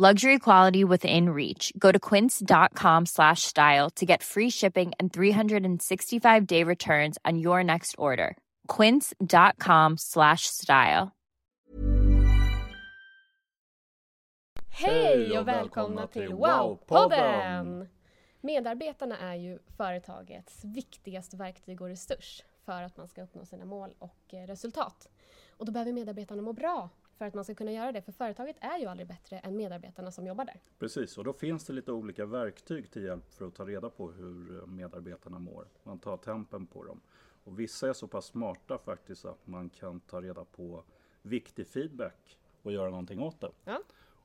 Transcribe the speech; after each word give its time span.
Luxury 0.00 0.38
quality 0.38 0.84
within 0.84 1.30
reach. 1.30 1.72
Go 1.76 1.90
to 1.90 1.98
quince.com 1.98 3.06
slash 3.06 3.42
style 3.42 3.90
to 3.96 4.06
get 4.06 4.22
free 4.22 4.48
shipping 4.48 4.92
and 5.00 5.12
365 5.12 6.46
day 6.46 6.62
returns 6.62 7.18
on 7.24 7.38
your 7.38 7.64
next 7.64 7.96
order. 7.98 8.36
Quince.com 8.68 9.96
slash 9.98 10.42
style. 10.46 11.10
Hej 14.70 15.38
och 15.38 15.48
välkomna 15.48 16.06
till 16.06 16.28
Wow-podden! 16.28 17.88
Medarbetarna 18.40 19.18
är 19.18 19.34
ju 19.34 19.58
företagets 19.76 20.64
viktigaste 20.64 21.36
verktyg 21.36 21.80
och 21.80 21.88
resurs 21.88 22.42
för 22.64 22.82
att 22.82 22.96
man 22.96 23.08
ska 23.08 23.22
uppnå 23.22 23.44
sina 23.44 23.64
mål 23.64 23.90
och 23.98 24.34
eh, 24.34 24.46
resultat. 24.46 25.08
Och 25.56 25.66
då 25.66 25.72
behöver 25.72 25.92
medarbetarna 25.92 26.42
må 26.42 26.52
bra 26.52 26.88
för 27.18 27.24
att 27.24 27.34
man 27.34 27.44
ska 27.44 27.54
kunna 27.54 27.72
göra 27.72 27.92
det. 27.92 28.02
För 28.02 28.12
företaget 28.12 28.56
är 28.60 28.78
ju 28.78 28.86
aldrig 28.86 29.08
bättre 29.08 29.38
än 29.38 29.56
medarbetarna 29.56 30.10
som 30.10 30.26
jobbar 30.26 30.44
där. 30.44 30.60
Precis, 30.78 31.18
och 31.18 31.24
då 31.24 31.32
finns 31.32 31.64
det 31.64 31.72
lite 31.72 31.92
olika 31.92 32.26
verktyg 32.26 32.90
till 32.90 33.02
hjälp 33.02 33.32
för 33.32 33.46
att 33.46 33.54
ta 33.54 33.64
reda 33.66 33.90
på 33.90 34.10
hur 34.10 34.66
medarbetarna 34.66 35.38
mår. 35.38 35.66
Man 35.82 35.98
tar 35.98 36.16
tempen 36.16 36.66
på 36.66 36.84
dem. 36.84 37.00
Och 37.44 37.60
vissa 37.60 37.88
är 37.88 37.92
så 37.92 38.08
pass 38.08 38.26
smarta 38.26 38.78
faktiskt 38.78 39.24
att 39.24 39.46
man 39.46 39.70
kan 39.70 40.00
ta 40.00 40.20
reda 40.20 40.44
på 40.44 40.84
viktig 41.22 41.66
feedback 41.66 42.38
och 42.62 42.72
göra 42.72 42.90
någonting 42.90 43.22
åt 43.22 43.40
det. 43.40 43.50
Ja. 43.64 43.82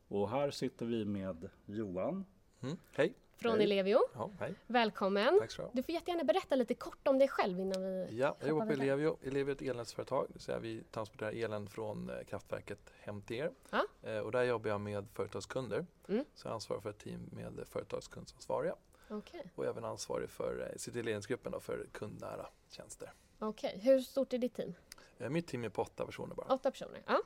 Och 0.08 0.30
här 0.30 0.52
sitter 0.52 0.86
vi 0.86 1.06
med 1.06 1.50
Johan. 1.66 2.26
Mm. 2.62 2.78
Hej! 2.92 3.14
Från 3.38 3.52
Hej. 3.56 3.64
Ellevio. 3.64 4.00
Ja, 4.14 4.30
hej. 4.40 4.54
Välkommen! 4.68 5.40
Tack 5.40 5.52
ska 5.52 5.70
du 5.74 5.84
får 5.84 5.94
jättegärna 5.94 6.24
berätta 6.24 6.56
lite 6.56 6.74
kort 6.74 7.08
om 7.08 7.20
dig 7.20 7.28
själv 7.28 7.60
innan 7.60 7.84
vi 7.84 8.08
Ja, 8.12 8.36
jag 8.40 8.50
jobbar 8.50 8.66
på. 8.66 8.72
Ellevio. 8.72 9.18
Ellevio 9.24 9.52
är 9.52 9.56
ett 9.56 9.62
elnätsföretag, 9.62 10.26
det 10.28 10.34
vill 10.34 10.42
säga 10.42 10.60
vi 10.60 10.84
transporterar 10.92 11.32
elen 11.32 11.68
från 11.68 12.10
eh, 12.10 12.24
kraftverket 12.24 12.94
hem 13.02 13.22
till 13.22 13.36
er. 13.36 13.52
Ja. 13.70 13.86
Eh, 14.02 14.18
och 14.18 14.32
där 14.32 14.44
jobbar 14.44 14.70
jag 14.70 14.82
med 14.82 15.08
företagskunder. 15.14 15.86
Mm. 16.08 16.26
Så 16.36 16.48
jag 16.48 16.54
ansvarar 16.54 16.82
för 16.82 16.90
ett 16.90 17.00
team 17.00 17.30
med 17.32 17.64
företagskundsansvariga 17.68 18.76
Okej. 19.10 19.52
och 19.56 19.66
även 19.66 19.84
ansvarig 19.86 20.30
för, 20.30 20.70
eh, 20.72 20.78
sitter 20.78 21.00
i 21.00 21.04
ledningsgruppen 21.04 21.62
för 21.62 21.88
kundnära 21.92 22.48
tjänster. 22.70 23.14
Okej. 23.40 23.80
Hur 23.84 24.00
stort 24.00 24.34
är 24.34 24.38
ditt 24.38 24.56
team? 24.56 24.74
Eh, 25.18 25.30
mitt 25.30 25.48
team 25.48 25.64
är 25.64 25.70
på 25.70 25.82
åtta 25.82 26.06
personer 26.06 26.36
bara. 26.36 26.54
Åtta 26.54 26.72
personer? 26.72 27.02
Ja. 27.06 27.22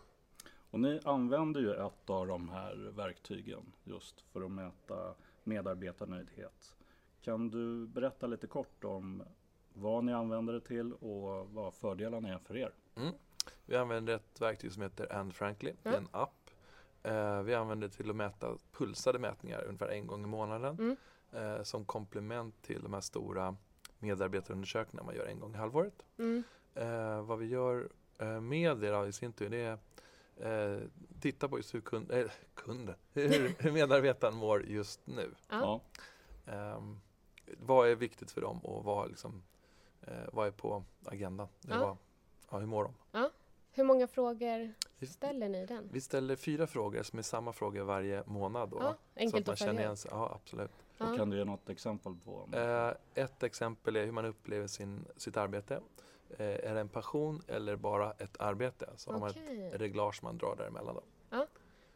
Och 0.71 0.79
ni 0.79 0.99
använder 1.03 1.61
ju 1.61 1.73
ett 1.73 2.09
av 2.09 2.27
de 2.27 2.49
här 2.49 2.91
verktygen 2.95 3.73
just 3.83 4.21
för 4.21 4.41
att 4.41 4.51
mäta 4.51 5.15
medarbetarnöjdhet. 5.47 6.75
Kan 7.21 7.49
du 7.49 7.87
berätta 7.87 8.27
lite 8.27 8.47
kort 8.47 8.83
om 8.83 9.23
vad 9.73 10.03
ni 10.03 10.13
använder 10.13 10.53
det 10.53 10.61
till 10.61 10.93
och 10.93 11.49
vad 11.49 11.73
fördelarna 11.73 12.29
är 12.33 12.37
för 12.37 12.57
er? 12.57 12.71
Mm. 12.95 13.13
Vi 13.65 13.75
använder 13.75 14.15
ett 14.15 14.41
verktyg 14.41 14.71
som 14.71 14.81
heter 14.83 15.13
Anne 15.13 15.31
Frankly, 15.31 15.73
Ja. 15.83 15.93
en 15.93 16.07
app. 16.11 16.49
Eh, 17.03 17.41
vi 17.41 17.53
använder 17.53 17.87
det 17.87 17.93
till 17.93 18.09
att 18.09 18.15
mäta 18.15 18.57
pulsade 18.71 19.19
mätningar 19.19 19.63
ungefär 19.63 19.87
en 19.87 20.07
gång 20.07 20.23
i 20.23 20.27
månaden. 20.27 20.75
Mm. 20.79 20.97
Eh, 21.31 21.63
som 21.63 21.85
komplement 21.85 22.61
till 22.61 22.83
de 22.83 22.93
här 22.93 23.01
stora 23.01 23.55
medarbetarundersökningarna 23.99 25.05
man 25.05 25.15
gör 25.15 25.25
en 25.25 25.39
gång 25.39 25.53
i 25.53 25.57
halvåret. 25.57 26.05
Mm. 26.17 26.43
Eh, 26.75 27.21
vad 27.21 27.39
vi 27.39 27.45
gör 27.45 27.89
eh, 28.19 28.41
med 28.41 28.77
det 28.77 28.89
då, 28.89 29.07
i 29.07 29.11
sin 29.13 29.33
tur, 29.33 29.49
det 29.49 29.57
är 29.57 29.77
eh, 30.41 30.77
titta 31.19 31.47
på 31.47 31.57
just 31.57 31.73
hur 31.73 31.81
kund, 31.81 32.11
eh, 32.11 32.31
kunden, 32.53 32.95
hur, 33.13 33.55
hur 33.59 33.71
medarbetaren 33.71 34.35
mår 34.35 34.65
just 34.65 35.07
nu. 35.07 35.35
Ja. 35.49 35.81
Ehm, 36.45 36.99
vad 37.57 37.89
är 37.89 37.95
viktigt 37.95 38.31
för 38.31 38.41
dem 38.41 38.59
och 38.59 38.83
vad, 38.83 39.09
liksom, 39.09 39.43
eh, 40.01 40.13
vad 40.33 40.47
är 40.47 40.51
på 40.51 40.83
agendan? 41.05 41.47
Ja. 41.61 41.79
Vad, 41.79 41.97
ja, 42.51 42.57
hur 42.57 42.67
mår 42.67 42.83
de? 42.83 42.93
Hur 43.71 43.83
många 43.83 44.07
frågor 44.07 44.73
ställer 45.05 45.49
ni 45.49 45.57
i 45.57 45.65
den? 45.65 45.89
Vi 45.91 46.01
ställer 46.01 46.35
fyra 46.35 46.67
frågor 46.67 47.03
som 47.03 47.19
är 47.19 47.23
samma 47.23 47.53
frågor 47.53 47.83
varje 47.83 48.23
månad. 48.25 48.69
Då, 48.69 48.77
Ja, 48.81 48.95
så 49.13 49.19
enkelt 49.19 49.41
att 49.41 49.47
man 49.47 49.55
känner 49.55 49.81
igen 49.81 49.97
sig. 49.97 50.11
Ja, 50.13 50.31
absolut. 50.35 50.71
Ja. 50.97 51.09
Och 51.11 51.17
kan 51.17 51.29
du 51.29 51.37
ge 51.37 51.45
något 51.45 51.69
exempel 51.69 52.15
på? 52.25 52.49
Eh, 52.57 53.23
ett 53.23 53.43
exempel 53.43 53.95
är 53.95 54.05
hur 54.05 54.11
man 54.11 54.25
upplever 54.25 54.67
sin, 54.67 55.05
sitt 55.17 55.37
arbete. 55.37 55.79
Eh, 56.37 56.45
är 56.69 56.73
det 56.73 56.79
en 56.79 56.89
passion 56.89 57.41
eller 57.47 57.75
bara 57.75 58.11
ett 58.11 58.37
arbete? 58.39 58.89
Så 58.95 59.11
har 59.11 59.19
man 59.19 59.29
ett 59.29 59.81
reglage 59.81 60.23
man 60.23 60.37
drar 60.37 60.55
däremellan. 60.55 60.95
Då. 60.95 61.01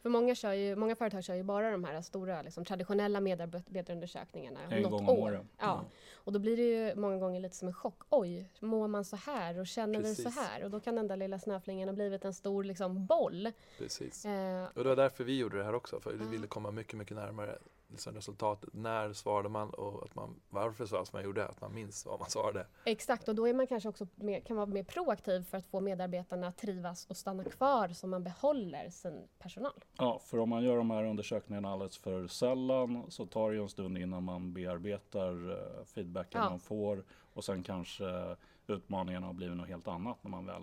För 0.02 0.08
många, 0.08 0.34
kör 0.34 0.52
ju, 0.52 0.76
många 0.76 0.96
företag 0.96 1.24
kör 1.24 1.34
ju 1.34 1.42
bara 1.42 1.70
de 1.70 1.84
här 1.84 2.02
stora 2.02 2.42
liksom, 2.42 2.64
traditionella 2.64 3.20
medarbetarundersökningarna. 3.20 4.60
En 4.70 4.82
något 4.82 4.90
gång 4.90 5.08
om 5.08 5.18
år. 5.18 5.28
året. 5.28 5.46
Ja. 5.58 5.74
Mm. 5.74 5.84
Och 6.14 6.32
då 6.32 6.38
blir 6.38 6.56
det 6.56 6.62
ju 6.62 6.94
många 6.94 7.18
gånger 7.18 7.40
lite 7.40 7.56
som 7.56 7.68
en 7.68 7.74
chock. 7.74 8.02
Oj, 8.10 8.48
mår 8.60 8.88
man 8.88 9.04
så 9.04 9.16
här 9.16 9.58
och 9.58 9.66
känner 9.66 9.98
vi 10.00 10.14
så 10.14 10.22
Precis. 10.22 10.40
här? 10.40 10.64
Och 10.64 10.70
då 10.70 10.80
kan 10.80 10.94
den 10.94 11.08
där 11.08 11.16
lilla 11.16 11.38
snöflingen 11.38 11.88
ha 11.88 11.94
blivit 11.94 12.24
en 12.24 12.34
stor 12.34 12.64
liksom, 12.64 13.06
boll. 13.06 13.52
Precis. 13.78 14.24
Eh, 14.24 14.64
Och 14.74 14.82
det 14.82 14.88
var 14.88 14.96
därför 14.96 15.24
vi 15.24 15.38
gjorde 15.38 15.58
det 15.58 15.64
här 15.64 15.74
också. 15.74 16.00
För 16.00 16.12
vi 16.12 16.24
Ja. 16.24 16.30
ville 16.30 16.46
komma 16.46 16.70
mycket, 16.70 16.98
mycket 16.98 17.16
närmare 17.16 17.58
liksom 17.92 18.14
resultatet. 18.14 18.70
När 18.72 19.12
svarade 19.12 19.48
man 19.48 19.70
och 19.70 20.04
att 20.04 20.14
man, 20.14 20.40
varför 20.48 20.86
svarade 20.86 21.06
som 21.06 21.16
man 21.16 21.24
gjorde. 21.24 21.46
Att 21.46 21.60
man 21.60 21.74
minns 21.74 22.06
vad 22.06 22.20
man 22.20 22.30
svarade. 22.30 22.66
exakt, 22.84 23.28
och 23.28 23.34
då 23.34 23.48
är 23.48 23.54
man 23.54 23.66
kanske 23.66 23.88
också 23.88 24.06
mer, 24.14 24.40
kan 24.40 24.56
vara 24.56 24.66
mer 24.66 24.84
proaktiv 24.84 25.44
för 25.44 25.58
att 25.58 25.66
få 25.66 25.80
medarbetarna 25.80 26.46
att 26.46 26.56
trivas 26.58 27.06
och 27.06 27.16
stanna 27.16 27.44
kvar 27.44 27.88
så 27.88 28.06
man 28.06 28.24
behåller 28.24 28.90
sin 28.90 29.28
personal. 29.38 29.84
Ja, 29.98 30.18
för 30.18 30.38
om 30.38 30.48
man 30.48 30.64
gör 30.64 30.76
de 30.76 30.90
här 30.90 31.04
undersökningarna 31.04 31.72
alldeles 31.72 31.98
för 31.98 32.26
sällan 32.26 33.10
så 33.10 33.26
tar 33.26 33.50
det 33.50 33.56
ju 33.56 33.62
en 33.62 33.68
stund 33.68 33.98
innan 33.98 34.22
man 34.22 34.52
bearbetar 34.54 35.50
eh, 35.50 35.84
feedbacken 35.84 36.40
Ja. 36.42 36.50
man 36.50 36.60
får 36.60 37.04
och 37.34 37.44
sen 37.44 37.62
kanske 37.62 38.36
utmaningarna 38.66 39.26
har 39.26 39.34
blivit 39.34 39.56
något 39.56 39.68
helt 39.68 39.88
annat 39.88 40.24
när 40.24 40.30
man 40.30 40.46
väl 40.46 40.62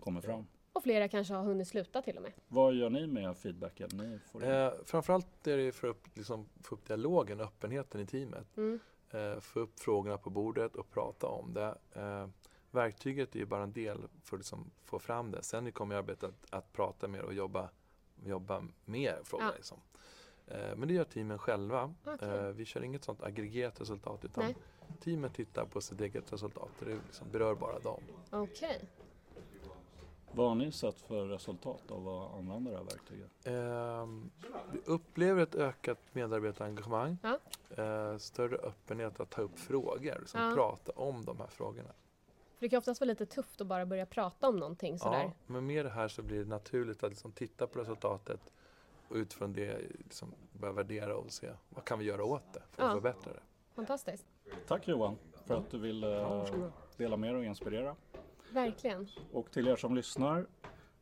kommer 0.00 0.20
fram. 0.20 0.46
Och 0.72 0.82
flera 0.82 1.08
kanske 1.08 1.34
har 1.34 1.44
hunnit 1.44 1.68
sluta 1.68 2.02
till 2.02 2.16
och 2.16 2.22
med. 2.22 2.32
Vad 2.48 2.74
gör 2.74 2.90
ni 2.90 3.06
med 3.06 3.36
feedbacken 3.36 3.88
ni 3.92 4.18
får? 4.18 4.44
Eh, 4.44 4.72
framförallt 4.84 5.46
är 5.46 5.56
det 5.56 5.72
för 5.72 5.88
att 5.88 6.16
liksom, 6.16 6.48
få 6.62 6.74
upp 6.74 6.86
dialogen 6.86 7.40
och 7.40 7.46
öppenheten 7.46 8.00
i 8.00 8.06
teamet. 8.06 8.56
Mm. 8.56 8.80
Eh, 9.10 9.40
få 9.40 9.60
upp 9.60 9.80
frågorna 9.80 10.18
på 10.18 10.30
bordet 10.30 10.76
och 10.76 10.90
prata 10.90 11.26
om 11.26 11.54
det. 11.54 11.78
Eh, 11.92 12.28
verktyget 12.70 13.34
är 13.34 13.38
ju 13.38 13.46
bara 13.46 13.62
en 13.62 13.72
del 13.72 13.98
för 14.24 14.36
att 14.36 14.40
liksom 14.40 14.70
få 14.84 14.98
fram 14.98 15.30
det. 15.30 15.42
Sen 15.42 15.72
kommer 15.72 15.94
arbetet 15.94 16.24
att, 16.24 16.54
att 16.54 16.72
prata 16.72 17.08
mer 17.08 17.22
och 17.22 17.34
jobba, 17.34 17.70
jobba 18.24 18.64
med 18.84 19.14
frågorna. 19.24 19.50
Ja. 19.50 19.56
Liksom. 19.56 19.78
Eh, 20.46 20.76
men 20.76 20.88
det 20.88 20.94
gör 20.94 21.04
teamen 21.04 21.38
själva. 21.38 21.94
Okej. 22.04 22.28
Eh, 22.28 22.46
vi 22.46 22.64
kör 22.64 22.82
inget 22.82 23.04
sånt 23.04 23.22
aggregerat 23.22 23.80
resultat 23.80 24.24
utan 24.24 24.44
Nej. 24.44 24.56
teamet 25.00 25.34
tittar 25.34 25.64
på 25.64 25.80
sitt 25.80 26.00
eget 26.00 26.32
resultat. 26.32 26.70
Det 26.78 26.98
liksom 27.06 27.30
berör 27.30 27.54
bara 27.54 27.78
dem. 27.78 28.02
Okej. 28.30 28.88
Vad 30.32 30.48
har 30.48 30.54
ni 30.54 30.72
sett 30.72 31.00
för 31.00 31.26
resultat 31.26 31.90
av 31.90 32.08
att 32.08 32.34
använda 32.38 32.70
det 32.70 32.76
här 32.76 32.84
verktyget? 32.84 33.30
Ehm, 33.44 34.30
vi 34.72 34.78
upplever 34.84 35.42
ett 35.42 35.54
ökat 35.54 35.98
medarbetarengagemang. 36.12 37.18
Ja. 37.22 37.38
Eh, 37.84 38.16
större 38.18 38.56
öppenhet 38.56 39.20
att 39.20 39.30
ta 39.30 39.42
upp 39.42 39.58
frågor, 39.58 40.16
liksom 40.20 40.40
Ja. 40.40 40.52
prata 40.54 40.92
om 40.92 41.24
de 41.24 41.38
här 41.40 41.46
frågorna. 41.46 41.88
För 42.58 42.66
det 42.66 42.68
kan 42.68 42.78
oftast 42.78 43.00
vara 43.00 43.08
lite 43.08 43.26
tufft 43.26 43.60
att 43.60 43.66
bara 43.66 43.86
börja 43.86 44.06
prata 44.06 44.48
om 44.48 44.56
någonting 44.56 44.98
sådär. 44.98 45.22
Ja, 45.22 45.32
men 45.46 45.66
med 45.66 45.84
det 45.84 45.90
här 45.90 46.08
så 46.08 46.22
blir 46.22 46.38
det 46.38 46.48
naturligt 46.48 47.02
att 47.04 47.10
liksom 47.10 47.32
titta 47.32 47.66
på 47.66 47.78
resultatet 47.80 48.40
och 49.08 49.16
utifrån 49.16 49.52
det 49.52 49.78
liksom 49.98 50.32
börja 50.52 50.72
värdera 50.72 51.16
och 51.16 51.32
se 51.32 51.50
vad 51.68 51.84
kan 51.84 51.98
vi 51.98 52.04
göra 52.04 52.24
åt 52.24 52.52
det 52.52 52.62
för 52.70 52.82
att 52.82 52.88
Ja. 52.88 52.94
förbättra 52.94 53.32
det. 53.32 53.40
Fantastiskt. 53.74 54.26
Tack 54.66 54.88
Johan 54.88 55.18
för 55.46 55.54
att 55.54 55.70
du 55.70 55.78
ville 55.78 56.20
eh, 56.22 56.44
dela 56.96 57.16
med 57.16 57.30
dig 57.34 57.38
och 57.38 57.44
inspirera. 57.44 57.96
Verkligen. 58.52 59.08
Och 59.32 59.50
till 59.50 59.68
er 59.68 59.76
som 59.76 59.94
lyssnar, 59.96 60.46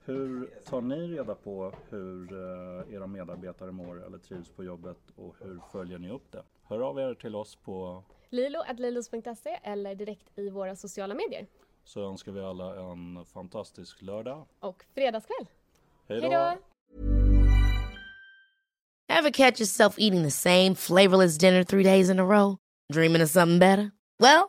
hur 0.05 0.51
tar 0.65 0.81
ni 0.81 1.09
reda 1.09 1.35
på 1.35 1.73
hur 1.91 2.33
eh, 2.33 2.95
era 2.95 3.07
medarbetare 3.07 3.73
mår 3.73 4.07
eller 4.07 4.19
trivs 4.19 4.49
på 4.49 4.65
jobbet 4.65 4.99
och 5.17 5.37
hur 5.41 5.61
följer 5.73 5.99
ni 5.99 6.11
upp 6.11 6.33
det? 6.33 6.43
hör 6.69 6.81
av 6.81 6.99
er 6.99 7.15
till 7.15 7.35
oss 7.35 7.57
på 7.57 8.05
lilo.lilos.se 8.31 9.59
eller 9.63 9.95
direkt 9.95 10.39
i 10.39 10.51
våra 10.51 10.77
sociala 10.77 11.15
medier. 11.15 11.47
Så 11.85 12.09
önskar 12.09 12.33
vi 12.33 12.41
alla 12.41 12.81
en 12.81 13.25
fantastisk 13.25 14.03
lördag. 14.03 14.47
Och 14.61 14.85
fredagskväll. 14.95 15.47
Hej 16.09 16.21
Hej 16.21 16.31
då! 16.31 16.59
Ever 19.11 19.31
catch 19.31 19.61
yourself 19.61 19.99
eating 19.99 20.23
the 20.23 20.31
same 20.31 20.75
flavorless 20.75 21.39
dinner 21.39 21.65
three 21.65 21.83
days 21.83 22.11
in 22.11 22.19
a 22.19 22.25
row? 22.25 22.57
Dreaming 22.93 23.23
of 23.23 23.31
something 23.31 23.59
better? 23.59 23.91
Well, 24.19 24.49